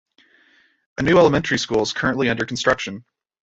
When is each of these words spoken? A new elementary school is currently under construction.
A 0.97 1.03
new 1.03 1.19
elementary 1.19 1.59
school 1.59 1.83
is 1.83 1.93
currently 1.93 2.27
under 2.27 2.43
construction. 2.43 3.05